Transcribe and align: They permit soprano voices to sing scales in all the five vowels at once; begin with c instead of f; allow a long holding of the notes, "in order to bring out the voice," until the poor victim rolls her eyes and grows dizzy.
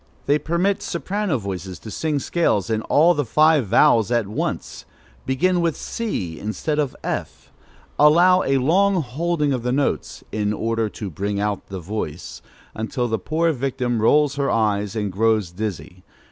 They 0.25 0.39
permit 0.39 0.81
soprano 0.81 1.37
voices 1.37 1.77
to 1.77 1.91
sing 1.91 2.17
scales 2.17 2.71
in 2.71 2.81
all 2.81 3.13
the 3.13 3.23
five 3.23 3.67
vowels 3.67 4.09
at 4.09 4.25
once; 4.27 4.83
begin 5.27 5.61
with 5.61 5.77
c 5.77 6.39
instead 6.39 6.79
of 6.79 6.95
f; 7.03 7.51
allow 7.99 8.41
a 8.41 8.57
long 8.57 9.03
holding 9.03 9.53
of 9.53 9.61
the 9.61 9.71
notes, 9.71 10.23
"in 10.31 10.53
order 10.53 10.89
to 10.89 11.11
bring 11.11 11.39
out 11.39 11.67
the 11.67 11.79
voice," 11.79 12.41
until 12.73 13.07
the 13.07 13.19
poor 13.19 13.51
victim 13.51 14.01
rolls 14.01 14.37
her 14.37 14.49
eyes 14.49 14.95
and 14.95 15.11
grows 15.11 15.51
dizzy. 15.51 16.03